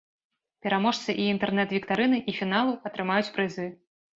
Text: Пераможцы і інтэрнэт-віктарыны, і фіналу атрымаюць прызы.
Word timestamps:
Пераможцы 0.65 1.15
і 1.25 1.27
інтэрнэт-віктарыны, 1.33 2.23
і 2.33 2.37
фіналу 2.41 2.73
атрымаюць 2.91 3.33
прызы. 3.37 3.71